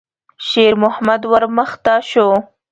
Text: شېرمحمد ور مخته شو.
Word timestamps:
شېرمحمد 0.47 1.21
ور 1.31 1.43
مخته 1.57 1.95
شو. 2.09 2.27